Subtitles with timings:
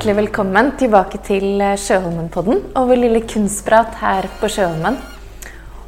[0.00, 4.96] hjertelig velkommen tilbake til eh, Sjöholmenpodden och og vår lille kunstprat her på Sjøholmen.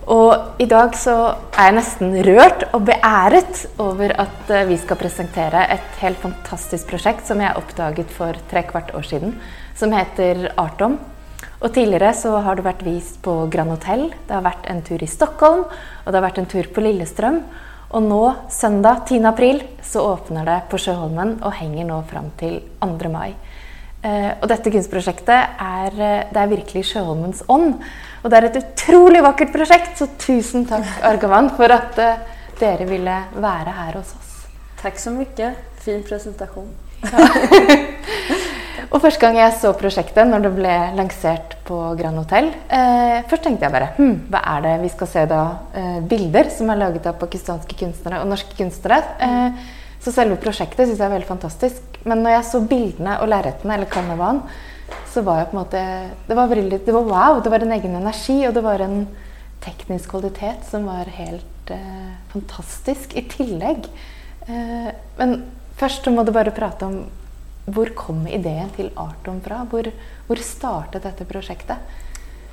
[0.06, 1.14] Og i dag så
[1.56, 6.90] er jeg nesten rørt og beæret over at eh, vi skal presentere et helt fantastisk
[6.92, 9.32] prosjekt som jeg oppdaget for tre kvart år siden,
[9.74, 10.98] som heter Artom.
[11.62, 15.00] Og tidligere så har det vært vist på Grand Hotel, det har vært en tur
[15.00, 17.40] i Stockholm, og det har vært en tur på Lillestrøm.
[17.96, 18.22] Og nå,
[18.52, 19.24] søndag 10.
[19.24, 23.08] april, så åpner det på Sjøholmen og henger nå fram til 2.
[23.08, 23.32] mai.
[24.02, 27.76] Eh, og dette kunstprosjektet er, eh, det er virkelig Sjøholmens ånd.
[28.22, 32.22] Og det er et utrolig vakkert prosjekt, så tusen takk, Argavan, for at eh,
[32.58, 34.32] dere ville være her hos oss.
[34.82, 35.58] Tack så mycket.
[35.82, 36.70] Fin presentation.
[38.92, 43.46] Og første gang jeg så prosjektet, når det ble lansert på Grand Hotel eh, Først
[43.46, 45.42] tenkte jeg bare hm, hva er det vi skal se da?
[45.78, 49.00] Eh, bilder som er laget av pakistanske kunstnere og norske kunstnere.
[49.24, 49.62] Eh,
[50.02, 51.98] så selve prosjektet syns jeg er veldig fantastisk.
[52.08, 54.42] Men når jeg så bildene og lerretene, eller karnevalen,
[55.12, 55.82] så var jeg på en måte
[56.26, 57.40] det var, veldig, det var wow.
[57.42, 59.06] Det var en egen energi, og det var en
[59.62, 63.86] teknisk kvalitet som var helt eh, fantastisk i tillegg.
[64.48, 64.88] Eh,
[65.20, 65.36] men
[65.78, 67.02] først så må du bare prate om
[67.62, 69.62] hvor kom idén till Arton fra?
[69.70, 69.86] Hvor,
[70.26, 71.76] hvor startet detta projektet?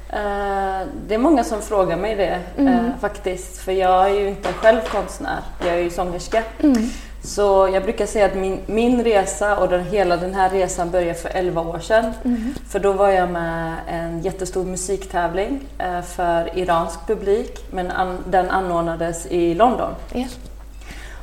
[0.09, 2.73] Uh, det är många som frågar mig det mm.
[2.73, 6.43] uh, faktiskt, för jag är ju inte själv konstnär, jag är ju sångerska.
[6.59, 6.89] Mm.
[7.29, 11.13] Så jag brukar säga att min, min resa och den, hela den här resan började
[11.13, 12.13] för 11 år sedan.
[12.25, 12.53] Mm.
[12.69, 18.49] För då var jag med en jättestor musiktävling uh, för iransk publik, men an, den
[18.49, 19.95] anordnades i London.
[20.13, 20.29] Yeah.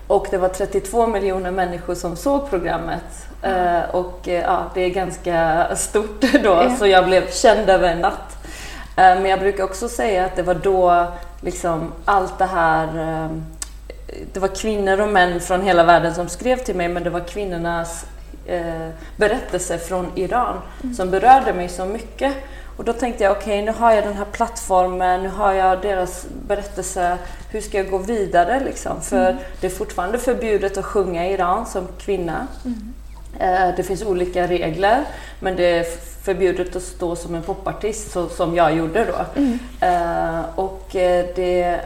[0.07, 3.27] Och det var 32 miljoner människor som såg programmet.
[3.43, 3.91] Mm.
[3.91, 6.77] Och uh, ja, det är ganska stort då, yeah.
[6.77, 8.37] så jag blev känd över en natt.
[8.97, 11.07] Men jag brukar också säga att det var då
[11.41, 13.29] liksom allt det här
[14.33, 17.21] det var kvinnor och män från hela världen som skrev till mig, men det var
[17.21, 18.07] kvinnornas
[18.47, 20.95] eh, berättelser från Iran mm.
[20.95, 22.35] som berörde mig så mycket.
[22.77, 25.83] Och då tänkte jag, okej, okay, nu har jag den här plattformen, nu har jag
[25.83, 27.19] deras berättelse,
[27.51, 29.03] hur ska jag gå vidare liksom?
[29.03, 29.43] För mm.
[29.61, 32.47] det är fortfarande förbjudet att sjunga i Iran som kvinna.
[32.65, 32.95] Mm.
[33.39, 35.05] Eh, det finns olika regler,
[35.41, 35.85] men det är
[36.23, 39.41] förbjudet att stå som en popartist, så, som jag gjorde då.
[39.41, 39.59] Mm.
[39.81, 41.81] Eh, och eh, det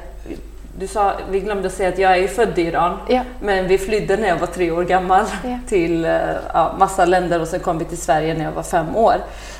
[0.80, 3.22] du sa, vi glömde säga att jag är född i Iran, ja.
[3.41, 5.58] men vi flydde när jag var tre år gammal ja.
[5.68, 6.04] till
[6.54, 9.14] ja, massa länder och sen kom vi till Sverige när jag var fem år.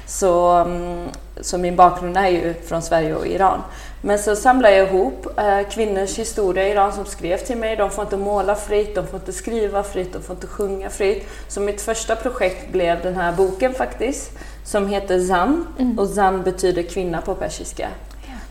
[0.07, 1.09] Så, mm,
[1.41, 3.61] så min bakgrund är ju från Sverige och Iran.
[4.03, 7.77] Men så samlade jag ihop eh, kvinnors historia i Iran som skrev till mig.
[7.77, 11.29] De får inte måla fritt, de får inte skriva fritt, de får inte sjunga fritt.
[11.49, 14.31] Så mitt första projekt blev den här boken faktiskt,
[14.65, 15.67] som heter Zan.
[15.79, 15.99] Mm.
[15.99, 17.89] Och Zan betyder kvinna på persiska.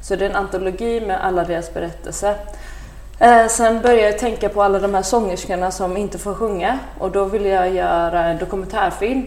[0.02, 2.36] Så det är en antologi med alla deras berättelser.
[3.20, 7.12] Eh, sen började jag tänka på alla de här sångerskorna som inte får sjunga och
[7.12, 9.26] då ville jag göra en dokumentärfilm.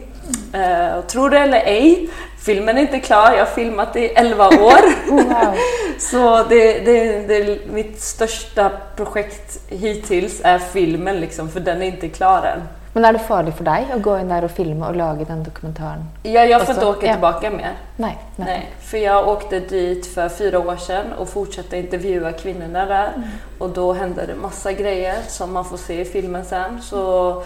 [0.53, 2.11] Eh, och tro det eller ej,
[2.43, 5.03] filmen är inte klar, jag har filmat i 11 år.
[5.13, 5.55] Wow.
[5.99, 12.09] Så det, det, det, mitt största projekt hittills är filmen, liksom, för den är inte
[12.09, 12.61] klar än.
[12.93, 15.43] Men är det farligt för dig att gå in där och filma och laga den
[15.43, 16.05] dokumentären?
[16.23, 17.13] Ja, jag får inte åka ja.
[17.13, 17.73] tillbaka mer.
[17.97, 18.47] Nej, nej.
[18.47, 23.09] nej, För jag åkte dit för fyra år sedan och fortsatte intervjua kvinnorna där.
[23.17, 23.29] Mm.
[23.59, 26.83] Och då hände det massa grejer som man får se i filmen sen.
[26.83, 27.43] Så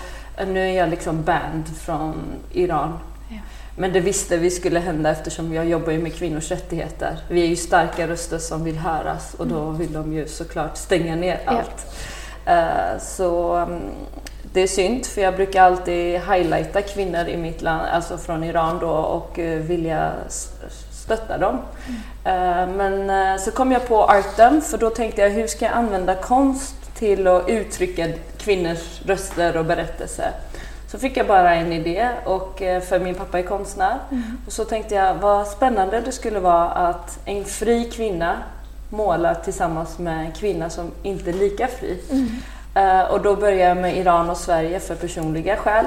[0.47, 2.15] nu är jag liksom banned från
[2.53, 2.99] Iran.
[3.29, 3.39] Ja.
[3.79, 7.19] Men det visste vi skulle hända eftersom jag jobbar ju med kvinnors rättigheter.
[7.29, 9.79] Vi är ju starka röster som vill höras och då mm.
[9.79, 11.87] vill de ju såklart stänga ner allt.
[12.45, 12.53] Ja.
[12.53, 13.81] Uh, så um,
[14.43, 18.79] det är synd, för jag brukar alltid highlighta kvinnor i mitt land, alltså från Iran
[18.79, 20.13] då, och uh, vilja
[20.91, 21.59] stötta dem.
[22.25, 22.71] Mm.
[22.71, 26.15] Uh, men så kom jag på arten, för då tänkte jag hur ska jag använda
[26.15, 30.31] konst till att uttrycka kvinnors röster och berättelser.
[30.89, 33.99] Så fick jag bara en idé, och, för min pappa är konstnär.
[34.11, 34.39] Mm.
[34.47, 38.37] Och så tänkte jag vad spännande det skulle vara att en fri kvinna
[38.91, 42.03] målar tillsammans med en kvinna som inte är lika fri.
[42.11, 42.29] Mm.
[42.75, 45.87] Eh, och då började jag med Iran och Sverige för personliga skäl.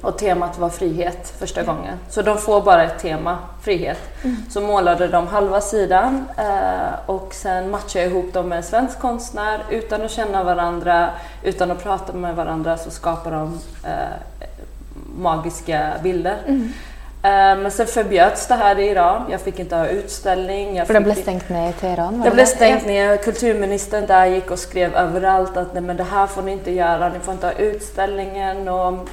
[0.00, 1.98] Och temat var frihet första gången.
[2.08, 3.98] Så de får bara ett tema, frihet.
[4.22, 4.36] Mm.
[4.50, 8.98] Så målade de halva sidan eh, och sen matchade jag ihop dem med en svensk
[8.98, 9.60] konstnär.
[9.70, 11.10] Utan att känna varandra,
[11.42, 13.90] utan att prata med varandra så skapar de eh,
[15.16, 16.36] magiska bilder.
[16.46, 16.72] Mm.
[17.22, 19.22] Eh, men sen förbjöds det här i Iran.
[19.30, 20.76] Jag fick inte ha utställning.
[20.76, 22.20] Jag För det blev stängt ner i Teheran?
[22.24, 23.16] Det blev stängt ner.
[23.16, 27.08] Kulturministern där gick och skrev överallt att nej, men det här får ni inte göra,
[27.08, 28.68] ni får inte ha utställningen.
[28.68, 29.08] Och,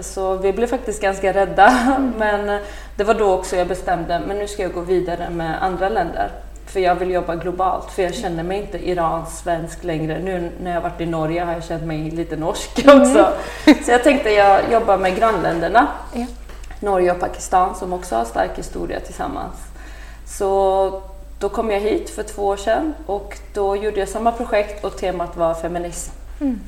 [0.00, 1.96] så vi blev faktiskt ganska rädda.
[2.18, 2.60] Men
[2.96, 6.30] det var då också jag bestämde, men nu ska jag gå vidare med andra länder.
[6.66, 10.18] För jag vill jobba globalt, för jag känner mig inte iransk-svensk längre.
[10.18, 13.32] Nu när jag varit i Norge har jag känt mig lite norsk också.
[13.66, 13.84] Mm.
[13.84, 15.88] Så jag tänkte jag jobbar med grannländerna.
[16.12, 16.26] Ja.
[16.80, 19.54] Norge och Pakistan som också har stark historia tillsammans.
[20.26, 21.02] Så
[21.38, 24.96] då kom jag hit för två år sedan och då gjorde jag samma projekt och
[24.96, 26.12] temat var feminism.
[26.40, 26.60] Mm.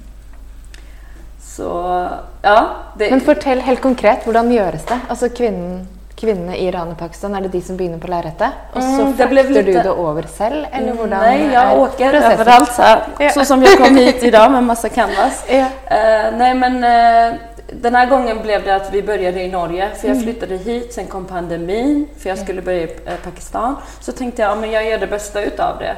[1.57, 2.09] Så
[2.43, 2.67] ja.
[2.99, 3.11] Det...
[3.11, 4.99] Men fortell helt konkret, hur görs det?
[5.09, 5.87] Alltså kvinnan
[6.17, 8.51] kvinnene i Iran och Pakistan, är det de som börjar på lerretet?
[8.73, 9.63] Och så mm, frakter lite...
[9.63, 10.67] du det över själv?
[10.73, 12.33] Eller mm, nej, jag åker processen?
[12.33, 13.03] överallt så här.
[13.19, 13.31] Ja.
[13.31, 15.45] Så som jag kom hit idag med massa canvas.
[15.49, 15.61] Ja.
[15.61, 17.41] Uh, nej men uh,
[17.73, 20.25] den här gången blev det att vi började i Norge, för jag mm.
[20.25, 23.77] flyttade hit, sen kom pandemin, för jag skulle börja i eh, Pakistan.
[24.01, 25.97] Så tänkte jag, ja, men jag gör det bästa utav det.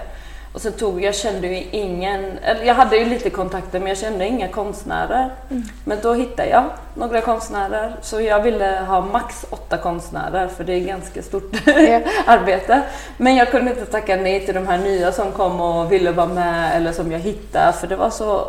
[0.57, 3.99] Och sen tog jag, kände ju ingen, eller jag hade ju lite kontakter men jag
[3.99, 5.31] kände inga konstnärer.
[5.51, 5.63] Mm.
[5.85, 6.65] Men då hittade jag
[6.95, 7.97] några konstnärer.
[8.03, 11.53] Så jag ville ha max åtta konstnärer för det är ganska stort
[12.27, 12.83] arbete.
[13.17, 16.27] Men jag kunde inte tacka nej till de här nya som kom och ville vara
[16.27, 18.49] med eller som jag hittade för det var så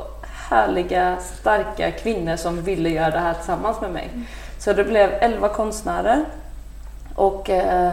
[0.49, 4.09] härliga, starka kvinnor som ville göra det här tillsammans med mig.
[4.13, 4.25] Mm.
[4.59, 6.25] Så det blev elva konstnärer.
[7.15, 7.91] Och eh,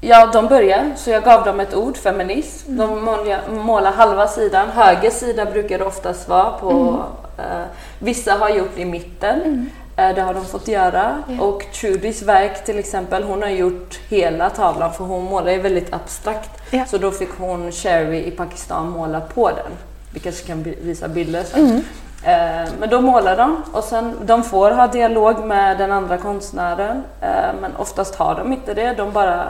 [0.00, 2.76] Ja, de började, så jag gav dem ett ord, feminism.
[2.76, 3.04] De
[3.48, 4.68] målar halva sidan.
[4.68, 6.70] Höger sida brukar det oftast vara på.
[6.70, 7.00] Mm.
[7.38, 7.66] Eh,
[7.98, 9.42] vissa har gjort i mitten.
[9.42, 9.70] Mm.
[9.96, 11.22] Eh, det har de fått göra.
[11.28, 11.42] Yeah.
[11.42, 15.92] Och Trudys verk till exempel, hon har gjort hela tavlan för hon målar ju väldigt
[15.94, 16.74] abstrakt.
[16.74, 16.88] Yeah.
[16.88, 19.72] Så då fick hon Sherry i Pakistan måla på den.
[20.12, 21.66] Vi kanske kan visa bilder sen.
[21.66, 21.82] Mm.
[22.22, 27.04] Eh, men då målar de och sen, de får ha dialog med den andra konstnären
[27.20, 28.92] eh, men oftast har de inte det.
[28.92, 29.48] De bara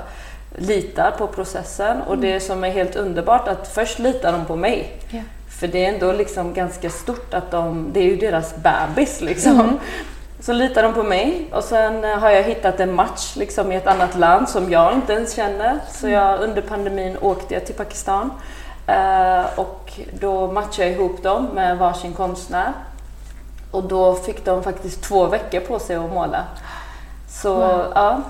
[0.57, 5.01] litar på processen och det som är helt underbart att först litar de på mig.
[5.11, 5.25] Yeah.
[5.61, 9.61] För det är ändå liksom ganska stort att de, det är ju deras bebis liksom.
[9.61, 9.79] Mm.
[10.41, 13.77] Så litar de på mig och sen eh, har jag hittat en match liksom i
[13.77, 15.79] ett annat land som jag inte ens känner.
[15.91, 16.19] Så mm.
[16.19, 18.31] jag, under pandemin åkte jag till Pakistan
[18.89, 22.73] uh, och då matchade jag ihop dem med varsin konstnär.
[23.71, 26.45] Och då fick de faktiskt två veckor på sig att måla.
[27.29, 27.93] Så wow.
[27.95, 28.21] ja,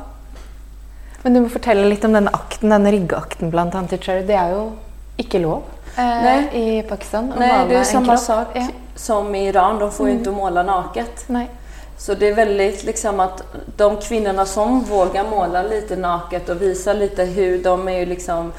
[1.23, 3.91] men du må fortelle litt om denne akten, denne riggeakten blant annet.
[4.07, 4.71] Det är ju
[5.17, 5.63] inte lov
[5.97, 8.69] eh, i Pakistan Nej, det är samma sak ja.
[8.95, 9.79] som i Iran.
[9.79, 10.21] De får ju mm.
[10.21, 11.25] inte måla naket.
[11.27, 11.51] Nej.
[11.99, 13.43] Så det är väldigt liksom att
[13.77, 18.53] de kvinnorna som vågar måla lite naket och visa lite hur de är ju liksom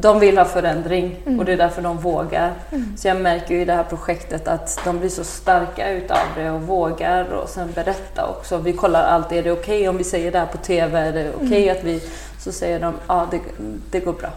[0.00, 1.38] de vill ha förändring mm.
[1.38, 2.52] och det är därför de vågar.
[2.72, 2.96] Mm.
[2.96, 6.50] Så jag märker ju i det här projektet att de blir så starka utav det
[6.50, 8.58] och vågar och sen berätta också.
[8.58, 10.98] Vi kollar alltid, är det okej okay om vi säger det här på TV?
[11.00, 11.76] Är det okej okay mm.
[11.76, 12.02] att vi...
[12.38, 13.40] Så säger de, ja det,
[13.90, 14.28] det går bra.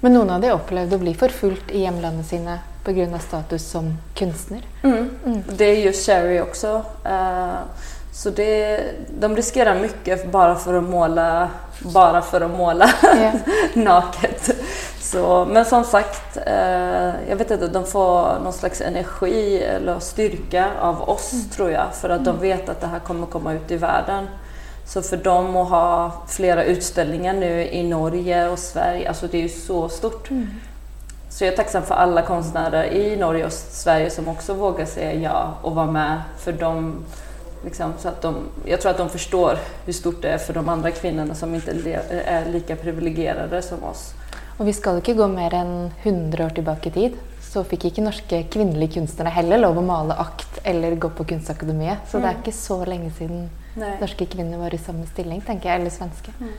[0.00, 3.70] Men någon av de upplevde att bli förfulgt i hemlandet sina på grund av status
[3.70, 4.62] som konstnär.
[4.82, 5.10] Mm.
[5.26, 5.42] Mm.
[5.56, 6.82] Det är just Sherry också.
[7.06, 7.54] Uh,
[8.12, 8.80] så det,
[9.20, 11.48] de riskerar mycket bara för att måla,
[11.78, 13.34] bara för att måla yeah.
[13.74, 14.50] naket.
[15.14, 20.70] Så, men som sagt, eh, jag vet inte, de får någon slags energi eller styrka
[20.80, 21.48] av oss mm.
[21.48, 22.24] tror jag, för att mm.
[22.24, 24.26] de vet att det här kommer komma ut i världen.
[24.86, 29.42] Så för dem att ha flera utställningar nu i Norge och Sverige, alltså det är
[29.42, 30.30] ju så stort.
[30.30, 30.50] Mm.
[31.30, 35.14] Så jag är tacksam för alla konstnärer i Norge och Sverige som också vågar säga
[35.14, 37.04] ja och vara med, för de
[37.64, 38.34] Liksom, så att de,
[38.64, 41.70] jag tror att de förstår hur stort det är för de andra kvinnorna som inte
[42.26, 44.14] är lika privilegierade som oss.
[44.56, 47.12] Och vi ska inte gå mer än hundra år tillbaka i tid.
[47.40, 51.98] Så fick inte norska kvinnliga konstnärer heller lov att måla akt eller gå på Kunstakademiet.
[52.10, 52.28] Så mm.
[52.28, 53.96] det är inte så länge sedan Nej.
[54.00, 56.32] norska kvinnor var i samma ställning, tänker jag, eller svenska.
[56.40, 56.52] Mm.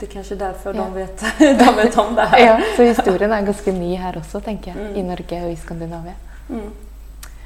[0.00, 0.82] Det är kanske är därför ja.
[0.82, 2.46] de, vet, de vet om det här.
[2.46, 4.96] Ja, så historien är ganska ny här också, tänker jag, mm.
[4.96, 6.14] i Norge och i Skandinavien.
[6.50, 6.70] Mm.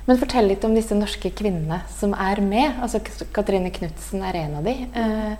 [0.05, 2.73] Men fortell litt om disse norske kvinnene som er med.
[2.83, 3.01] Altså,
[3.33, 4.87] Katrine Knutsen er en av de.
[4.95, 5.33] Eh,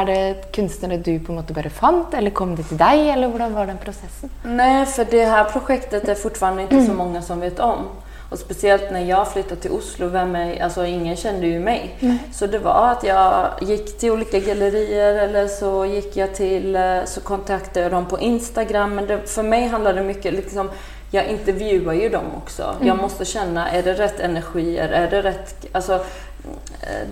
[0.00, 3.28] är det kunstnere du på en måte bare fant, eller kom det till dig, eller
[3.28, 4.30] hur var den processen?
[4.44, 6.86] Nej, för det här projektet är fortfarande inte mm.
[6.86, 7.88] så många som vet om.
[8.30, 11.96] Och speciellt när jag flyttade till Oslo, vem är, alltså ingen kände ju mig.
[12.00, 12.18] Mm.
[12.32, 17.04] Så det var att jag gick till olika gallerier eller så gick jag till, eh,
[17.04, 18.94] så kontaktade jag dem på Instagram.
[18.94, 20.70] Men det, för mig handlade det mycket liksom,
[21.10, 22.62] jag intervjuar ju dem också.
[22.62, 22.86] Mm.
[22.86, 24.88] Jag måste känna, är det rätt energier?
[24.88, 25.66] Är det rätt...
[25.72, 26.00] Alltså,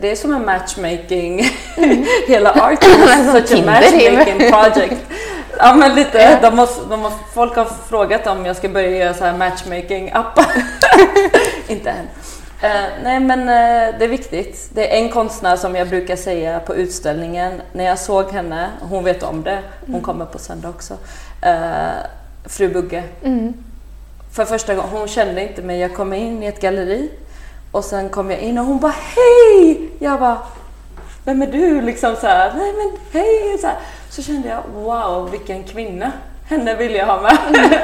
[0.00, 1.46] det är som en matchmaking.
[1.76, 2.04] Mm.
[2.28, 2.96] Hela art is
[3.32, 5.00] such a matchmaking project.
[5.58, 6.38] Ja men lite.
[6.42, 10.46] De måste, de måste, folk har frågat om jag ska börja göra så här matchmaking-appar.
[11.68, 12.08] Inte än.
[12.64, 14.70] Uh, nej men uh, det är viktigt.
[14.74, 19.04] Det är en konstnär som jag brukar säga på utställningen, när jag såg henne, hon
[19.04, 20.02] vet om det, hon mm.
[20.02, 20.94] kommer på söndag också,
[21.46, 23.02] uh, Fru Bugge.
[23.24, 23.54] Mm
[24.34, 25.80] för första gången, hon kände inte mig.
[25.80, 27.10] Jag kom in i ett galleri
[27.74, 29.90] och sen kom jag in och hon bara hej!
[29.98, 30.38] Jag bara,
[31.24, 31.80] vem är du?
[31.80, 33.58] Liksom så här, nej men hej!
[33.60, 33.76] Så, här.
[34.10, 36.12] så kände jag, wow vilken kvinna.
[36.48, 37.38] henne vill jag ha med.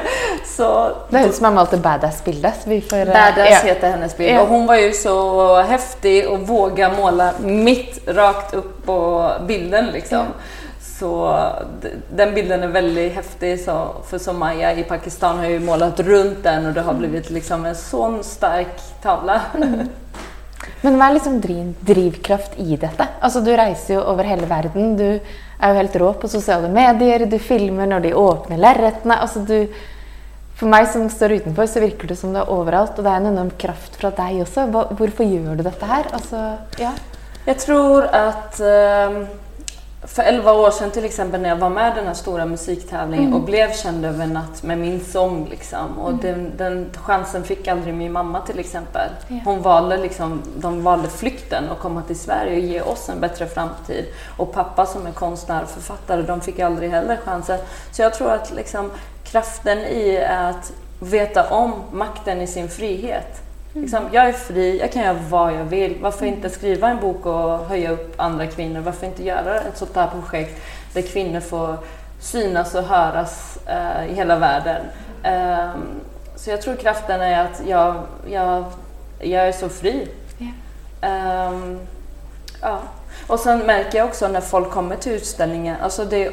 [0.57, 2.61] så, Det hörs som om allt är badass-bildet.
[2.65, 3.59] Vi får, Badass ja.
[3.65, 4.37] heter hennes bild.
[4.37, 4.43] Ja.
[4.43, 10.27] Och hon var ju så häftig och våga måla mitt rakt upp på bilden liksom.
[11.01, 11.43] Så
[12.15, 13.61] den bilden är väldigt häftig.
[13.61, 17.67] Så, för Somaya i Pakistan har ju målat runt den och det har blivit liksom
[17.67, 19.41] en sån stark tavla.
[20.81, 23.07] Men vad är liksom driv, drivkraft i detta?
[23.21, 24.97] Alltså, du reser ju över hela världen.
[24.97, 25.21] Du
[25.61, 27.27] är ju helt rå på sociala medier.
[27.27, 29.11] Du filmar när de öppnar lärretten.
[29.11, 29.73] Alltså, du,
[30.59, 33.17] för mig som står utanför så verkar det som det är överallt och det är
[33.17, 34.67] en enorm kraft från dig också.
[34.67, 36.05] Va- Varför gör du detta här?
[36.13, 36.91] Alltså, ja.
[37.45, 39.27] Jag tror att ehm,
[40.03, 43.35] för 11 år sedan till exempel när jag var med i den här stora musiktävlingen
[43.35, 45.99] och blev känd över en natt med min sång liksom.
[45.99, 49.09] Och den, den chansen fick aldrig min mamma till exempel.
[49.29, 49.37] Ja.
[49.45, 53.47] Hon valde liksom, de valde flykten och komma till Sverige och ge oss en bättre
[53.47, 54.05] framtid.
[54.37, 57.59] Och pappa som är konstnär och författare, de fick aldrig heller chansen.
[57.93, 58.91] Så jag tror att liksom
[59.25, 63.50] kraften i att veta om makten i sin frihet.
[63.73, 65.99] Liksom, jag är fri, jag kan göra vad jag vill.
[66.01, 68.81] Varför inte skriva en bok och höja upp andra kvinnor?
[68.81, 70.63] Varför inte göra ett sånt här projekt
[70.95, 71.77] där kvinnor får
[72.21, 74.83] synas och höras eh, i hela världen?
[75.23, 76.01] Ehm,
[76.37, 78.65] så jag tror kraften är att jag, jag,
[79.19, 80.09] jag är så fri.
[80.39, 80.47] Ja.
[81.09, 81.79] Ehm,
[82.63, 82.79] ja.
[83.27, 86.33] Och sen märker jag också när folk kommer till utställningen, alltså det är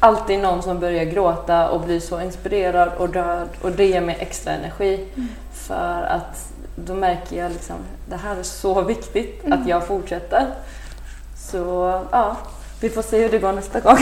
[0.00, 4.16] alltid någon som börjar gråta och blir så inspirerad och rörd och det ger mig
[4.20, 5.06] extra energi.
[5.52, 7.76] För att då märker jag liksom,
[8.08, 10.46] det här är så viktigt att jag fortsätter.
[11.50, 12.36] Så ja,
[12.80, 13.98] vi får se hur det går nästa gång.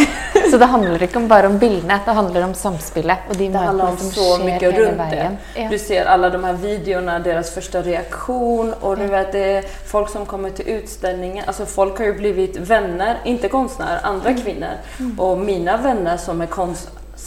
[0.51, 3.89] Så det handlar inte bara om bilderna, det handlar om samspelet och de Det handlar
[3.89, 5.37] om så mycket runt vägen.
[5.55, 5.61] det.
[5.63, 5.69] Ja.
[5.71, 10.09] Du ser alla de här videorna, deras första reaktion och du vet, det är folk
[10.11, 11.45] som kommer till utställningen.
[11.47, 14.43] Alltså folk har ju blivit vänner, inte konstnärer, andra Mm.
[14.43, 14.71] kvinnor.
[15.19, 16.47] Och mina vänner som är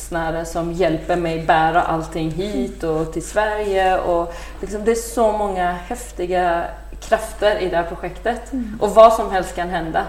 [0.03, 3.97] konstnärer som hjälper mig bära allting hit och till Sverige.
[3.97, 6.63] Och liksom, det är så många häftiga
[6.99, 8.53] krafter i det här projektet.
[8.53, 8.77] Mm.
[8.81, 10.05] Och vad som helst kan hända.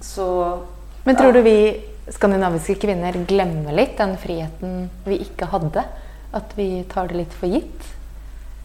[0.00, 0.58] Så
[1.04, 5.84] Men tror du vi skandinaviska kvinnor glömmer lite den friheten vi inte hade?
[6.32, 7.82] Att vi tar det lite för gitt?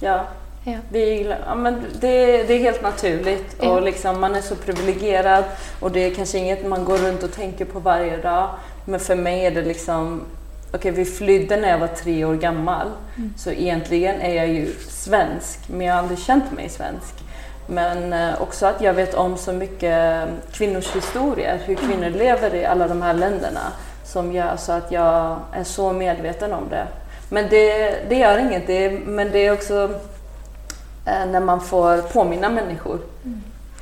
[0.02, 0.26] ja,
[0.72, 0.78] Ja.
[0.90, 3.70] Vi, ja, men det, det är helt naturligt Ja.
[3.70, 5.44] och liksom, man är så privilegierad
[5.80, 8.50] och det är kanske inget man går runt och tänker på varje dag.
[8.86, 10.22] Men för mig är det liksom,
[10.74, 12.88] okej vi flydde när jag var tre år gammal
[13.38, 17.14] så egentligen är jag ju svensk men jag har aldrig känt mig svensk.
[17.68, 22.66] Men eh, också att jag vet om så mycket kvinnors historier, hur kvinnor lever i
[22.66, 23.72] alla de här länderna
[24.04, 26.88] som gör så att jag är så medveten om det.
[27.30, 29.90] Men det, det gör inget, det, men det är också
[31.32, 33.00] när man får påminna människor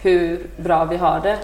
[0.02, 1.38] hur bra vi har det.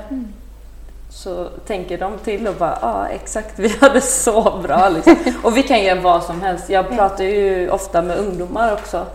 [1.10, 4.90] Så tänker de till och bara, ja exakt, vi har det så bra.
[4.90, 5.16] Liksom.
[5.44, 6.70] Och vi kan göra vad som helst.
[6.70, 9.06] Jag pratar ju ofta med ungdomar också.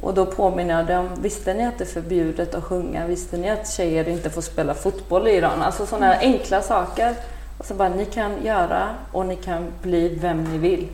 [0.00, 3.06] Och då påminner jag dem, visste ni att det är förbjudet att sjunga?
[3.06, 5.62] Visste ni att tjejer inte får spela fotboll i Iran?
[5.62, 7.14] Alltså sådana här enkla saker.
[7.58, 10.88] Och så bara, ni kan göra och ni kan bli vem ni vill.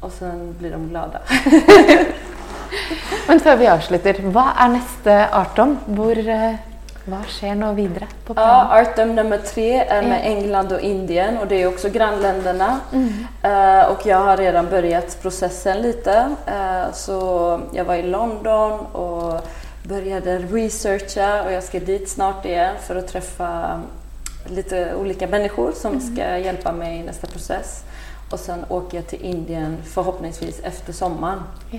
[0.00, 1.20] Och sen blir de glada.
[3.28, 5.78] Men før vi avslutter, hva er neste Artom?
[5.86, 6.54] Hvor, eh,
[7.06, 8.68] hva skjer nå videre på Ja?
[8.76, 12.80] Artem nummer tre är med England och Indien och det är också grannländerna.
[12.92, 13.26] Mm.
[13.42, 16.36] Eh, och jag har redan börjat processen lite.
[16.46, 19.40] Eh, så jag var i London och
[19.84, 23.80] började researcha och jag ska dit snart igen för att träffa
[24.46, 26.14] lite olika människor som Mm.
[26.14, 27.82] ska hjälpa mig i nästa process.
[28.30, 31.42] Och sen åker jag till Indien förhoppningsvis efter sommaren.
[31.70, 31.78] Ja.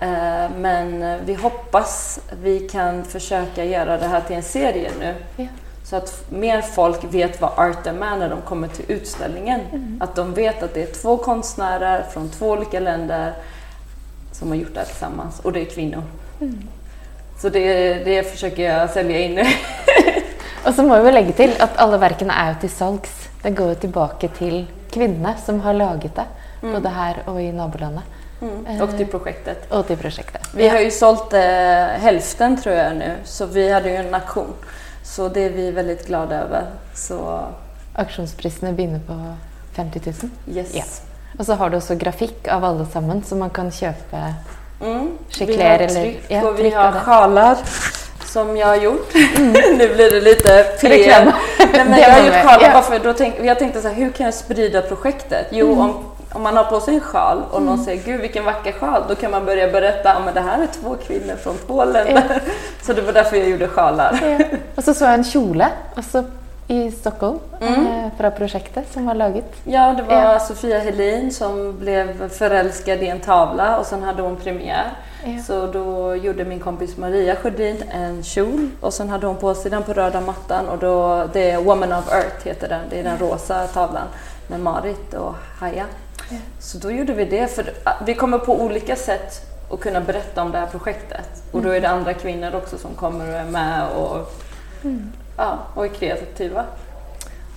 [0.00, 5.14] Eh, Men vi hoppas vi kan försöka göra det här till en serie nu.
[5.36, 5.46] Ja.
[5.84, 9.60] Så att mer folk vet vad Artem är när de kommer till utställningen.
[9.72, 9.98] Mm.
[10.02, 13.32] Att de vet att det är två konstnärer från två olika länder
[14.32, 15.40] som har gjort det här tillsammans.
[15.40, 16.02] Och det är kvinnor.
[16.40, 16.68] Mm.
[17.38, 19.44] Så det, det försöker jag sälja in nu.
[20.66, 23.12] Og så må vi jo legge til at alle verkene er jo til salgs.
[23.42, 26.26] Det går jo tilbake til kvinnene som har laget det,
[26.60, 28.19] både her og i nabolandet.
[28.42, 28.80] Mm.
[28.82, 29.66] Och till projektet.
[29.70, 30.40] Og til prosjektet.
[30.54, 31.40] Vi har ju sålt eh,
[32.00, 34.54] hälften tror jag nu, så vi hade ju en auktion.
[35.04, 36.64] Så det är vi väldigt glada över.
[36.94, 37.40] Så
[37.94, 39.34] Aksjonsprisene begynner på
[39.76, 40.14] 50 000.
[40.56, 40.74] yes.
[40.74, 40.82] Ja.
[41.38, 44.34] Og så har du også grafikk av alle sammen, så man kan kjøpe
[44.82, 45.18] Mm.
[45.38, 47.56] Har eller- tryck ja, och vi har sjalar
[48.24, 49.14] som jag har gjort.
[49.78, 50.66] nu blir det lite.
[50.82, 52.72] Nej, men Det jag har gjort sjalar ja.
[52.72, 55.46] bara för då tänk, jag tänkte så här, hur kan jag sprida projektet?
[55.50, 55.80] Jo, Mm.
[55.80, 59.02] om, om man har på sig en sjal och någon säger gud vilken vacker sjal,
[59.08, 62.42] då kan man börja berätta att det här är två kvinnor från två länder.
[62.82, 64.20] så det var därför jag gjorde sjalar.
[64.22, 64.38] ja.
[64.76, 66.24] Og så så jeg en kjole, og så
[66.68, 69.56] i Stockholm eh, från projektet som var laget.
[69.64, 70.38] Ja, det var.
[70.38, 74.92] Sofia Helin som blev förälskad i en tavla och sen hade hon premiär.
[75.24, 75.42] Ja.
[75.46, 79.70] Så då gjorde min kompis Maria Sjödin en kjol och sen hade hon på sig
[79.70, 83.04] den på röda mattan och då, det är Woman of Earth heter den, det är
[83.04, 84.06] den rosa tavlan
[84.46, 85.84] med Marit och Haja.
[86.58, 87.72] Så då gjorde vi det, för
[88.06, 91.42] vi kommer på olika sätt att kunna berätta om det här projektet.
[91.52, 94.32] Och då är det andra kvinnor också som kommer och är med och,
[95.36, 96.64] ja, och är kreativa.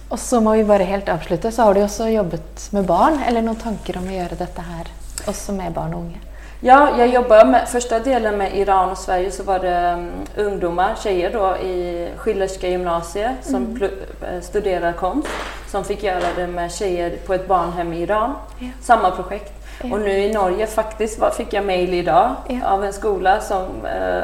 [0.10, 3.42] Och så må vi bara helt avsluta, så har du också jobbat med barn, eller
[3.42, 4.88] några tankar om att göra detta här,
[5.28, 6.18] också med barn och unga?
[6.60, 10.12] Ja, jag jobbar med första delen med Iran och Sverige så var det um,
[10.46, 13.92] ungdomar, tjejer då i Schillerska gymnasiet som plu-
[14.36, 15.28] eh, studerar konst
[15.72, 18.34] som fick göra det med tjejer på ett barnhem i Iran.
[18.60, 18.68] Ja.
[18.82, 19.54] Samma projekt.
[19.84, 19.94] Ja.
[19.94, 22.58] Och nu i Norge faktiskt var, fick jag mejl idag Ja.
[22.66, 24.24] av en skola som eh,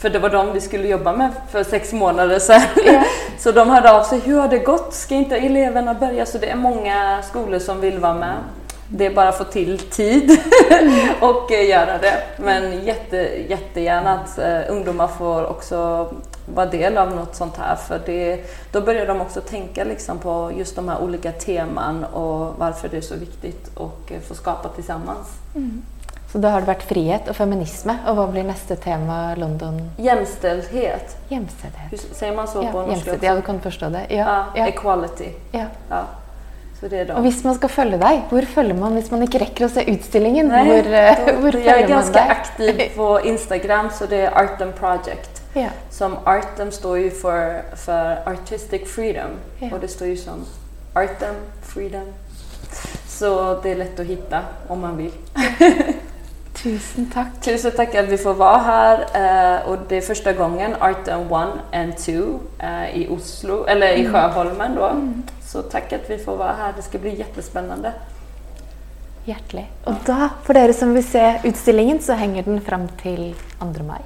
[0.00, 2.60] för det var de vi skulle jobba med för sex månader sedan.
[2.86, 3.02] Ja.
[3.38, 4.94] Så de hörde av sig, hur har det gått?
[4.94, 6.26] Ska inte eleverna börja?
[6.26, 8.34] Så det är många skolor som vill vara med.
[8.96, 10.30] Det är bara att få till tid
[11.20, 12.22] och eh, göra det.
[12.38, 13.16] Men jätte,
[13.48, 16.08] jättegärna att eh, ungdomar får också
[16.54, 17.76] vara del av något sånt här.
[17.76, 18.40] För det,
[18.72, 22.96] då börjar de också tänka liksom på just de här olika teman och varför det
[22.96, 25.28] är så viktigt att eh, få skapa tillsammans.
[26.32, 29.90] Så då har det varit frihet och feminism, och vad blir nästa tema London?
[29.96, 31.16] Jämställdhet.
[31.28, 31.92] Jämställdhet.
[31.92, 32.90] Hur säger man så på Ja, norska?
[32.92, 33.16] jämställdhet.
[33.16, 33.26] också?
[33.26, 34.06] Ja, du kan förstå det.
[34.08, 35.28] Ja, Ja, ja, equality.
[35.52, 35.64] ja.
[37.14, 39.90] Och hvis man ska följa dig, var följer man om man inte räcker att se
[39.90, 40.48] utställningen?
[40.48, 42.28] Nej, hvor, eh, då- hvor jag är följer man ganska dig?
[42.28, 45.42] aktiv på Instagram så det är Artem Project.
[45.52, 45.66] Ja.
[45.90, 49.68] Som Artem står ju för, för Artistic Freedom Ja.
[49.72, 50.44] och det står ju som
[50.94, 52.12] Artem Freedom.
[53.08, 55.12] Så det är lätt att hitta om man vill.
[56.64, 57.26] Tusen tack.
[57.40, 61.32] Tusen tack att vi får vara här eh, och det är första gången Artem 1
[61.72, 62.12] and 2
[62.58, 64.92] eh, i Oslo, eller i Sjöholmen då.
[65.46, 67.92] Så tack att vi får vara här, det ska bli jättespännande.
[69.24, 69.66] Hjärtligt.
[69.84, 74.02] Och då, för er som vill se utställningen, så hänger den fram till 2 maj.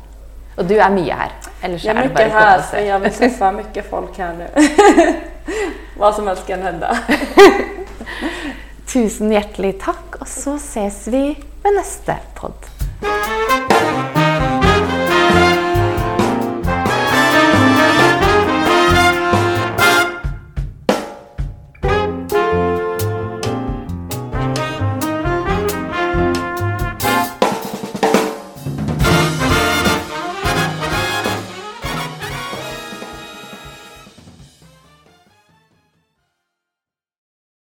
[0.57, 1.33] Och du är mycket här.
[1.63, 4.49] Eller så Jag är det mycket här för jag vill träffa mycket folk här nu.
[5.99, 6.99] Vad som helst kan hända.
[8.93, 11.37] Tusen hjärtligt tack, och så ses vi
[11.69, 12.78] med nästa podd.